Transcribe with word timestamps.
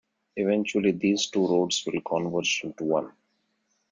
Eventually 0.35 0.93
these 0.93 1.27
two 1.27 1.45
roads 1.45 1.85
will 1.85 2.01
converge 2.01 2.61
into 2.63 2.85
one. 2.85 3.13